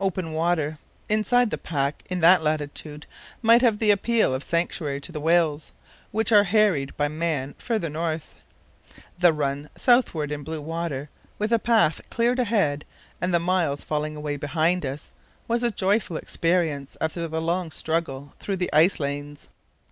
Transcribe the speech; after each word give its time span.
Open 0.00 0.32
water 0.32 0.78
inside 1.08 1.50
the 1.50 1.56
pack 1.56 2.02
in 2.10 2.18
that 2.18 2.42
latitude 2.42 3.06
might 3.40 3.62
have 3.62 3.78
the 3.78 3.92
appeal 3.92 4.34
of 4.34 4.42
sanctuary 4.42 5.00
to 5.02 5.12
the 5.12 5.20
whales, 5.20 5.70
which 6.10 6.32
are 6.32 6.42
harried 6.42 6.96
by 6.96 7.06
man 7.06 7.54
farther 7.56 7.88
north. 7.88 8.34
The 9.16 9.32
run 9.32 9.70
southward 9.76 10.32
in 10.32 10.42
blue 10.42 10.60
water, 10.60 11.08
with 11.38 11.52
a 11.52 11.60
path 11.60 12.00
clear 12.10 12.32
ahead 12.32 12.84
and 13.20 13.32
the 13.32 13.38
miles 13.38 13.84
falling 13.84 14.16
away 14.16 14.36
behind 14.36 14.84
us, 14.84 15.12
was 15.46 15.62
a 15.62 15.70
joyful 15.70 16.16
experience 16.16 16.96
after 17.00 17.28
the 17.28 17.40
long 17.40 17.70
struggle 17.70 18.34
through 18.40 18.56
the 18.56 18.72
ice 18.72 18.98
lanes. 18.98 19.48